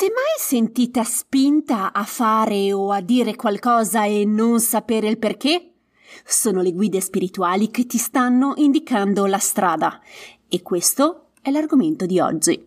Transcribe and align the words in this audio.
si 0.00 0.06
è 0.06 0.08
mai 0.08 0.38
sentita 0.38 1.04
spinta 1.04 1.92
a 1.92 2.04
fare 2.04 2.72
o 2.72 2.90
a 2.90 3.02
dire 3.02 3.36
qualcosa 3.36 4.06
e 4.06 4.24
non 4.24 4.58
sapere 4.58 5.08
il 5.08 5.18
perché? 5.18 5.72
Sono 6.24 6.62
le 6.62 6.72
guide 6.72 7.02
spirituali 7.02 7.70
che 7.70 7.84
ti 7.84 7.98
stanno 7.98 8.54
indicando 8.56 9.26
la 9.26 9.36
strada 9.36 10.00
e 10.48 10.62
questo 10.62 11.32
è 11.42 11.50
l'argomento 11.50 12.06
di 12.06 12.18
oggi. 12.18 12.66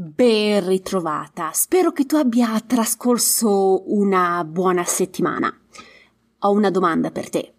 Ben 0.00 0.64
ritrovata, 0.64 1.50
spero 1.52 1.90
che 1.90 2.06
tu 2.06 2.14
abbia 2.14 2.60
trascorso 2.64 3.82
una 3.92 4.44
buona 4.44 4.84
settimana. 4.84 5.52
Ho 6.42 6.52
una 6.52 6.70
domanda 6.70 7.10
per 7.10 7.28
te. 7.28 7.54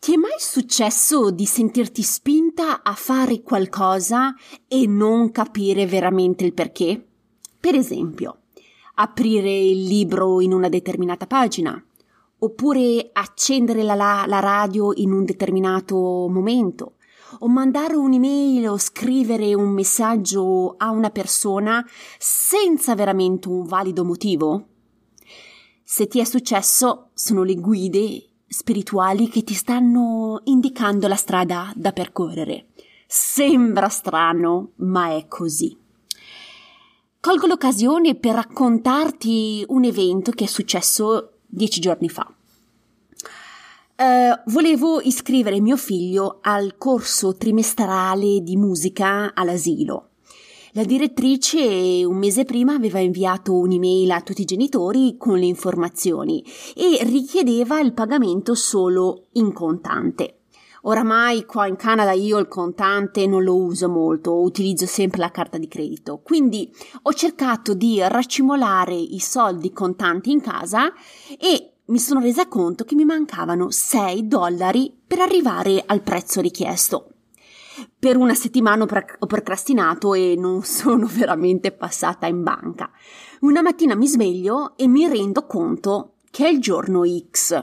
Ti 0.00 0.14
è 0.14 0.16
mai 0.16 0.34
successo 0.38 1.30
di 1.30 1.46
sentirti 1.46 2.02
spinta 2.02 2.82
a 2.82 2.94
fare 2.94 3.40
qualcosa 3.42 4.34
e 4.66 4.88
non 4.88 5.30
capire 5.30 5.86
veramente 5.86 6.44
il 6.44 6.54
perché? 6.54 7.00
Per 7.60 7.76
esempio, 7.76 8.38
aprire 8.94 9.56
il 9.56 9.84
libro 9.84 10.40
in 10.40 10.52
una 10.52 10.68
determinata 10.68 11.28
pagina, 11.28 11.80
oppure 12.38 13.10
accendere 13.12 13.84
la, 13.84 13.94
la, 13.94 14.40
radio 14.40 14.92
in 14.92 15.12
un 15.12 15.24
determinato 15.24 16.26
momento, 16.28 16.93
o 17.40 17.48
mandare 17.48 17.96
un'email 17.96 18.68
o 18.68 18.78
scrivere 18.78 19.54
un 19.54 19.70
messaggio 19.70 20.74
a 20.76 20.90
una 20.90 21.10
persona 21.10 21.84
senza 22.18 22.94
veramente 22.94 23.48
un 23.48 23.64
valido 23.64 24.04
motivo? 24.04 24.66
Se 25.82 26.06
ti 26.06 26.20
è 26.20 26.24
successo, 26.24 27.10
sono 27.14 27.42
le 27.42 27.54
guide 27.56 28.28
spirituali 28.46 29.28
che 29.28 29.42
ti 29.42 29.54
stanno 29.54 30.40
indicando 30.44 31.08
la 31.08 31.16
strada 31.16 31.72
da 31.74 31.92
percorrere. 31.92 32.68
Sembra 33.06 33.88
strano, 33.88 34.70
ma 34.76 35.16
è 35.16 35.26
così. 35.28 35.76
Colgo 37.20 37.46
l'occasione 37.46 38.14
per 38.14 38.34
raccontarti 38.34 39.64
un 39.68 39.84
evento 39.84 40.30
che 40.30 40.44
è 40.44 40.46
successo 40.46 41.38
dieci 41.46 41.80
giorni 41.80 42.08
fa. 42.08 42.30
Uh, 43.96 44.50
volevo 44.50 45.00
iscrivere 45.00 45.60
mio 45.60 45.76
figlio 45.76 46.38
al 46.42 46.76
corso 46.76 47.36
trimestrale 47.36 48.40
di 48.42 48.56
musica 48.56 49.32
all'asilo. 49.34 50.08
La 50.72 50.82
direttrice 50.82 52.04
un 52.04 52.16
mese 52.16 52.44
prima 52.44 52.74
aveva 52.74 52.98
inviato 52.98 53.54
un'email 53.54 54.10
a 54.10 54.20
tutti 54.20 54.40
i 54.42 54.46
genitori 54.46 55.14
con 55.16 55.38
le 55.38 55.46
informazioni 55.46 56.44
e 56.74 57.04
richiedeva 57.04 57.78
il 57.78 57.92
pagamento 57.92 58.56
solo 58.56 59.26
in 59.34 59.52
contante. 59.52 60.40
Oramai 60.82 61.44
qua 61.44 61.68
in 61.68 61.76
Canada 61.76 62.10
io 62.10 62.38
il 62.38 62.48
contante 62.48 63.28
non 63.28 63.44
lo 63.44 63.54
uso 63.54 63.88
molto, 63.88 64.42
utilizzo 64.42 64.86
sempre 64.86 65.20
la 65.20 65.30
carta 65.30 65.56
di 65.56 65.68
credito, 65.68 66.20
quindi 66.20 66.68
ho 67.02 67.12
cercato 67.12 67.74
di 67.74 68.00
raccimolare 68.00 68.96
i 68.96 69.20
soldi 69.20 69.70
contanti 69.70 70.32
in 70.32 70.40
casa 70.40 70.92
e 71.38 71.73
mi 71.86 71.98
sono 71.98 72.20
resa 72.20 72.48
conto 72.48 72.84
che 72.84 72.94
mi 72.94 73.04
mancavano 73.04 73.70
6 73.70 74.26
dollari 74.26 74.96
per 75.06 75.18
arrivare 75.18 75.82
al 75.84 76.00
prezzo 76.00 76.40
richiesto. 76.40 77.10
Per 77.98 78.16
una 78.16 78.34
settimana 78.34 78.84
ho 78.84 79.26
procrastinato 79.26 80.14
e 80.14 80.34
non 80.38 80.62
sono 80.64 81.06
veramente 81.06 81.72
passata 81.72 82.26
in 82.26 82.42
banca. 82.42 82.90
Una 83.40 83.60
mattina 83.60 83.94
mi 83.94 84.06
sveglio 84.06 84.76
e 84.76 84.86
mi 84.88 85.06
rendo 85.06 85.46
conto 85.46 86.14
che 86.30 86.46
è 86.46 86.48
il 86.48 86.60
giorno 86.60 87.02
X. 87.04 87.62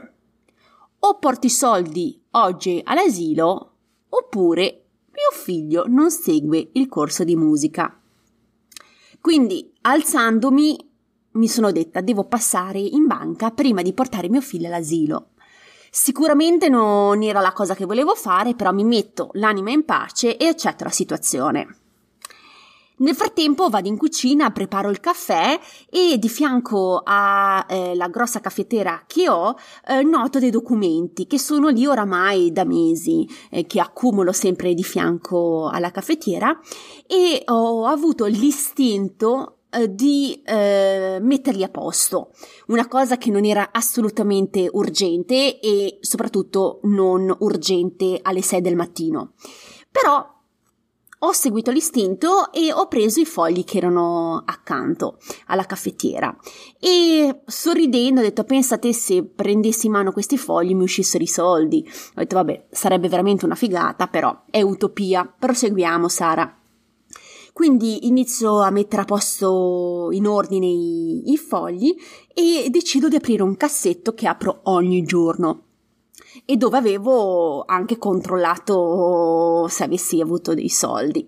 O 1.04 1.18
porto 1.18 1.48
i 1.48 1.50
soldi 1.50 2.22
oggi 2.32 2.80
all'asilo 2.84 3.74
oppure 4.10 4.86
mio 5.12 5.32
figlio 5.32 5.86
non 5.88 6.12
segue 6.12 6.70
il 6.74 6.88
corso 6.88 7.24
di 7.24 7.36
musica. 7.36 8.00
Quindi, 9.20 9.74
alzandomi, 9.82 10.91
mi 11.34 11.48
sono 11.48 11.72
detta 11.72 12.02
devo 12.02 12.26
passare 12.26 12.80
in 12.80 13.08
banca 13.08 13.52
prima 13.52 13.82
di 13.82 13.94
portare 13.94 14.30
mio 14.30 14.42
figlio 14.42 14.68
all'asilo. 14.68 15.30
Sicuramente 15.90 16.70
non 16.70 17.22
era 17.22 17.42
la 17.42 17.52
cosa 17.52 17.76
che 17.76 17.86
volevo 17.86 18.16
fare, 18.16 18.56
però 18.56 18.72
mi 18.72 18.86
metto 18.86 19.30
l'anima 19.34 19.72
in 19.72 19.84
pace 19.84 20.38
e 20.38 20.48
accetto 20.48 20.86
la 20.86 20.90
situazione. 20.90 21.76
Nel 23.02 23.16
frattempo 23.16 23.68
vado 23.68 23.88
in 23.88 23.98
cucina, 23.98 24.52
preparo 24.52 24.90
il 24.92 25.00
caffè 25.00 25.60
e 25.90 26.20
di 26.20 26.30
fianco 26.30 27.02
alla 27.04 27.66
eh, 27.66 27.98
grossa 28.12 28.40
caffettiera 28.40 29.04
che 29.08 29.28
ho 29.28 29.56
eh, 29.88 30.04
noto 30.04 30.38
dei 30.38 30.52
documenti 30.52 31.26
che 31.26 31.40
sono 31.40 31.70
lì 31.70 31.88
oramai 31.88 32.52
da 32.52 32.64
mesi, 32.64 33.28
eh, 33.50 33.66
che 33.66 33.80
accumulo 33.80 34.32
sempre 34.32 34.76
di 34.76 34.84
fianco 34.84 35.68
alla 35.68 35.90
caffettiera 35.90 36.58
e 37.08 37.42
ho 37.48 37.88
avuto 37.88 38.26
l'istinto 38.26 39.61
di 39.90 40.42
eh, 40.46 41.18
metterli 41.22 41.64
a 41.64 41.70
posto, 41.70 42.32
una 42.68 42.88
cosa 42.88 43.18
che 43.18 43.32
non 43.32 43.46
era 43.46 43.70
assolutamente 43.72 44.70
urgente 44.72 45.60
e 45.60 45.98
soprattutto 46.02 46.80
non 46.84 47.34
urgente 47.40 48.20
alle 48.22 48.42
6 48.42 48.62
del 48.62 48.76
mattino. 48.76 49.34
Però 49.90 50.40
ho 51.24 51.34
seguito 51.34 51.70
l'istinto 51.70 52.52
e 52.52 52.74
ho 52.74 52.88
preso 52.88 53.20
i 53.20 53.26
fogli 53.26 53.64
che 53.64 53.78
erano 53.78 54.42
accanto 54.44 55.20
alla 55.48 55.68
caffettiera 55.68 56.36
e 56.80 57.42
sorridendo 57.46 58.22
ho 58.22 58.24
detto 58.24 58.44
pensate 58.44 58.92
se 58.92 59.24
prendessi 59.24 59.86
in 59.86 59.92
mano 59.92 60.12
questi 60.12 60.36
fogli 60.36 60.74
mi 60.74 60.82
uscissero 60.82 61.24
i 61.24 61.28
soldi. 61.28 61.88
Ho 61.88 62.20
detto 62.20 62.36
vabbè 62.36 62.66
sarebbe 62.72 63.08
veramente 63.08 63.46
una 63.46 63.54
figata 63.54 64.08
però 64.08 64.46
è 64.50 64.62
utopia. 64.62 65.32
Proseguiamo 65.38 66.08
Sara. 66.08 66.61
Quindi 67.54 68.08
inizio 68.08 68.62
a 68.62 68.70
mettere 68.70 69.02
a 69.02 69.06
posto 69.06 70.10
in 70.12 70.26
ordine 70.26 70.66
i, 70.66 71.32
i 71.32 71.38
fogli 71.38 71.96
e 72.34 72.70
decido 72.70 73.08
di 73.08 73.16
aprire 73.16 73.44
un 73.44 73.58
cassetto 73.58 74.14
che 74.14 74.28
apro 74.28 74.62
ogni 74.64 75.04
giorno 75.04 75.64
e 76.46 76.56
dove 76.56 76.78
avevo 76.78 77.64
anche 77.66 77.98
controllato 77.98 79.68
se 79.70 79.84
avessi 79.84 80.22
avuto 80.22 80.54
dei 80.54 80.70
soldi. 80.70 81.28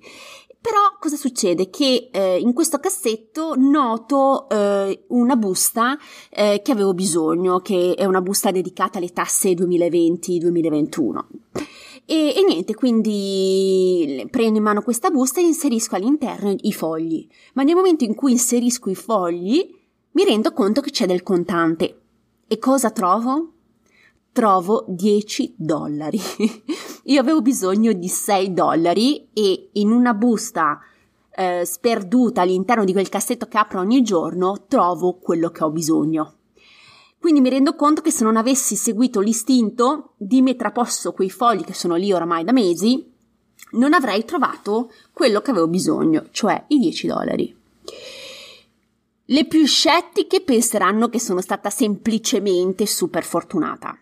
Però 0.64 0.80
cosa 0.98 1.18
succede? 1.18 1.70
Che 1.70 2.10
eh, 2.10 2.40
in 2.40 2.54
questo 2.54 2.80
cassetto 2.80 3.54
noto 3.58 4.48
eh, 4.48 5.04
una 5.08 5.36
busta 5.36 5.98
eh, 6.30 6.62
che 6.64 6.72
avevo 6.72 6.94
bisogno, 6.94 7.60
che 7.60 7.96
è 7.98 8.06
una 8.06 8.22
busta 8.22 8.50
dedicata 8.50 8.98
alle 8.98 9.12
tasse 9.12 9.52
2020-2021. 9.52 11.20
E, 12.06 12.34
e, 12.36 12.44
niente, 12.46 12.76
quindi 12.76 14.28
prendo 14.30 14.58
in 14.58 14.64
mano 14.64 14.82
questa 14.82 15.10
busta 15.10 15.40
e 15.40 15.44
inserisco 15.44 15.96
all'interno 15.96 16.54
i 16.62 16.74
fogli. 16.74 17.28
Ma 17.54 17.64
nel 17.64 17.76
momento 17.76 18.04
in 18.04 18.14
cui 18.14 18.32
inserisco 18.32 18.90
i 18.90 18.96
fogli, 18.96 19.74
mi 20.12 20.24
rendo 20.24 20.52
conto 20.52 20.82
che 20.82 20.92
c'è 20.92 21.06
del 21.06 21.24
contante. 21.24 22.02
E 22.48 22.58
cosa 22.60 22.92
trovo? 22.92 23.52
Trovo 24.32 24.86
10 24.88 25.56
dollari. 25.58 26.20
Io 27.06 27.22
avevo 27.22 27.42
bisogno 27.42 27.94
di 27.94 28.08
6 28.08 28.54
dollari 28.54 29.30
e 29.34 29.70
in 29.74 29.92
una 29.92 30.14
busta 30.14 30.80
eh, 31.36 31.64
sperduta 31.66 32.42
all'interno 32.42 32.84
di 32.84 32.92
quel 32.92 33.10
cassetto 33.10 33.48
che 33.48 33.58
apro 33.58 33.80
ogni 33.80 34.02
giorno 34.04 34.66
trovo 34.68 35.18
quello 35.20 35.50
che 35.50 35.64
ho 35.64 35.72
bisogno. 35.72 36.34
Quindi 37.24 37.40
mi 37.40 37.50
rendo 37.50 37.78
conto 37.78 38.02
che 38.02 38.12
se 38.12 38.26
non 38.26 38.36
avessi 38.36 38.76
seguito 38.76 39.22
l'istinto 39.22 40.12
di 40.18 40.42
mettere 40.42 40.68
a 40.68 40.72
posto 40.74 41.14
quei 41.14 41.30
fogli 41.30 41.64
che 41.64 41.74
sono 41.74 41.96
lì 41.96 42.12
oramai 42.12 42.44
da 42.44 42.52
mesi, 42.52 43.10
non 43.72 43.94
avrei 43.94 44.26
trovato 44.26 44.92
quello 45.14 45.40
che 45.40 45.52
avevo 45.52 45.70
bisogno, 45.70 46.26
cioè 46.32 46.66
i 46.68 46.80
10 46.80 47.08
dollari. 47.08 47.56
Le 49.24 49.46
più 49.46 49.66
scettiche 49.66 50.42
penseranno 50.42 51.08
che 51.08 51.22
sono 51.22 51.40
stata 51.40 51.70
semplicemente 51.70 52.86
super 52.86 53.24
fortunata. 53.24 53.98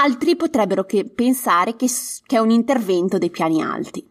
Altri 0.00 0.34
potrebbero 0.34 0.86
che 0.86 1.04
pensare 1.04 1.76
che, 1.76 1.90
che 2.24 2.36
è 2.36 2.40
un 2.40 2.48
intervento 2.48 3.18
dei 3.18 3.28
piani 3.28 3.62
alti. 3.62 4.02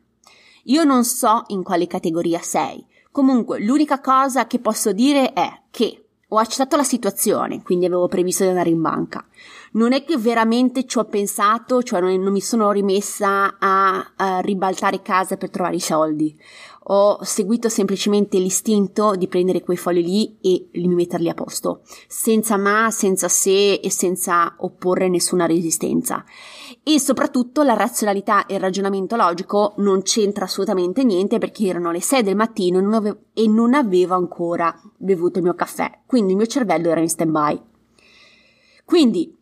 Io 0.66 0.84
non 0.84 1.04
so 1.04 1.46
in 1.48 1.64
quale 1.64 1.88
categoria 1.88 2.42
sei. 2.42 2.86
Comunque, 3.12 3.60
l'unica 3.60 4.00
cosa 4.02 4.46
che 4.46 4.60
posso 4.60 4.92
dire 4.92 5.34
è 5.34 5.62
che 5.72 6.05
ho 6.30 6.38
accettato 6.38 6.76
la 6.76 6.84
situazione, 6.84 7.62
quindi 7.62 7.86
avevo 7.86 8.08
previsto 8.08 8.44
di 8.44 8.50
andare 8.50 8.70
in 8.70 8.82
banca. 8.82 9.24
Non 9.74 9.94
è 9.94 10.04
che 10.04 10.18
veramente 10.18 10.86
ci 10.86 10.98
ho 10.98 11.06
pensato, 11.06 11.84
cioè 11.84 12.00
non, 12.00 12.20
non 12.20 12.32
mi 12.32 12.42
sono 12.42 12.72
rimessa 12.72 13.58
a, 13.60 14.14
a, 14.16 14.40
ribaltare 14.40 15.02
casa 15.02 15.38
per 15.38 15.50
trovare 15.50 15.76
i 15.76 15.82
soldi. 15.82 16.36
Ho 16.88 17.24
seguito 17.24 17.68
semplicemente 17.70 18.38
l'istinto 18.38 19.16
di 19.16 19.28
prendere 19.28 19.62
quei 19.62 19.78
fogli 19.78 20.04
lì 20.04 20.38
e 20.42 20.68
di 20.72 20.88
metterli 20.88 21.30
a 21.30 21.34
posto, 21.34 21.82
senza 22.08 22.58
ma, 22.58 22.92
senza 22.92 23.28
se 23.28 23.74
e 23.76 23.90
senza 23.90 24.56
opporre 24.60 25.10
nessuna 25.10 25.48
resistenza. 25.48 26.24
E 26.84 27.00
soprattutto 27.00 27.64
la 27.64 27.74
razionalità 27.74 28.46
e 28.46 28.56
il 28.56 28.60
ragionamento 28.60 29.16
logico 29.16 29.74
non 29.78 30.04
c'entra 30.04 30.46
assolutamente 30.46 31.04
niente 31.04 31.40
perché 31.40 31.68
erano 31.68 31.92
le 31.92 32.02
6 32.02 32.22
del 32.22 32.36
mattino 32.36 32.78
e 32.78 32.82
non 32.82 32.94
avevo, 32.94 33.18
e 33.34 33.48
non 33.48 33.74
avevo 33.74 34.14
ancora 34.14 34.80
bevuto 34.98 35.40
il 35.40 35.44
mio 35.46 35.56
caffè, 35.56 36.02
quindi 36.06 36.32
il 36.32 36.38
mio 36.38 36.46
cervello 36.46 36.90
era 36.90 37.02
in 37.02 37.10
stand 37.10 37.32
by. 37.32 37.62
Quindi 38.86 39.36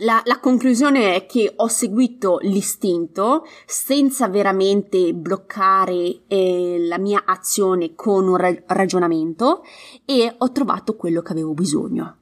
la, 0.00 0.22
la, 0.24 0.40
conclusione 0.40 1.14
è 1.14 1.26
che 1.26 1.52
ho 1.54 1.68
seguito 1.68 2.38
l'istinto 2.42 3.44
senza 3.66 4.28
veramente 4.28 5.12
bloccare 5.14 6.22
eh, 6.26 6.78
la 6.80 6.98
mia 6.98 7.24
azione 7.24 7.94
con 7.94 8.26
un 8.26 8.36
ra- 8.36 8.62
ragionamento 8.66 9.62
e 10.04 10.34
ho 10.36 10.52
trovato 10.52 10.96
quello 10.96 11.22
che 11.22 11.32
avevo 11.32 11.54
bisogno. 11.54 12.16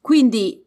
Quindi 0.00 0.64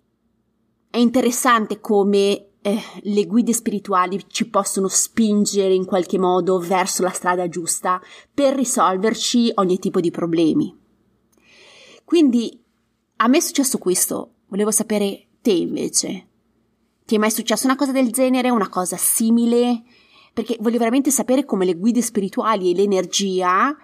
è 0.90 0.98
interessante 0.98 1.80
come 1.80 2.50
eh, 2.62 2.82
le 3.02 3.26
guide 3.26 3.54
spirituali 3.54 4.24
ci 4.28 4.50
possono 4.50 4.88
spingere 4.88 5.74
in 5.74 5.86
qualche 5.86 6.18
modo 6.18 6.60
verso 6.60 7.04
la 7.04 7.10
strada 7.10 7.50
giusta 7.50 8.02
per 8.34 8.56
risolverci 8.56 9.52
ogni 9.56 9.80
tipo 9.80 10.00
di 10.00 10.12
problemi. 10.12 10.80
Quindi 12.06 12.62
a 13.18 13.28
me 13.28 13.38
è 13.38 13.42
successo 13.42 13.78
questo, 13.78 14.34
volevo 14.48 14.72
sapere 14.72 15.28
te 15.44 15.52
invece, 15.52 16.28
ti 17.06 17.16
è 17.16 17.18
mai 17.18 17.30
successa 17.30 17.66
una 17.68 17.76
cosa 17.76 17.92
del 17.92 18.12
genere, 18.12 18.50
una 18.50 18.70
cosa 18.70 18.96
simile? 18.98 19.84
Perché 20.34 20.58
voglio 20.62 20.80
veramente 20.80 21.12
sapere 21.12 21.46
come 21.46 21.66
le 21.66 21.76
guide 21.76 22.02
spirituali 22.02 22.72
e 22.72 22.76
l'energia 22.76 23.76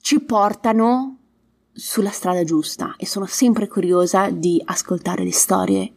ci 0.00 0.20
portano 0.20 1.16
sulla 1.72 2.10
strada 2.10 2.44
giusta 2.44 2.94
e 2.96 3.06
sono 3.06 3.26
sempre 3.26 3.66
curiosa 3.66 4.30
di 4.30 4.62
ascoltare 4.64 5.24
le 5.24 5.32
storie 5.32 5.92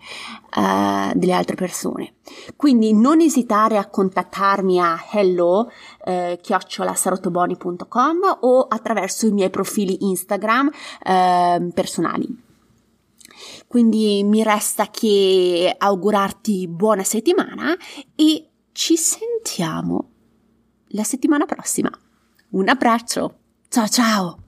uh, 0.55 1.11
delle 1.13 1.33
altre 1.33 1.55
persone. 1.55 2.15
Quindi 2.55 2.93
non 2.93 3.21
esitare 3.21 3.77
a 3.77 3.87
contattarmi 3.87 4.79
a 4.79 4.99
hello 5.11 5.71
uh, 6.05 6.37
chiocciolasarotoboni.com 6.41 8.39
o 8.41 8.61
attraverso 8.67 9.27
i 9.27 9.31
miei 9.31 9.49
profili 9.51 10.05
Instagram 10.05 10.67
uh, 10.67 11.71
personali. 11.71 12.42
Quindi 13.73 14.21
mi 14.23 14.43
resta 14.43 14.91
che 14.91 15.73
augurarti 15.75 16.67
buona 16.67 17.03
settimana 17.03 17.75
e 18.13 18.49
ci 18.71 18.95
sentiamo 18.95 20.11
la 20.89 21.03
settimana 21.03 21.45
prossima. 21.45 21.89
Un 22.49 22.69
abbraccio. 22.69 23.39
Ciao 23.69 23.87
ciao. 23.87 24.42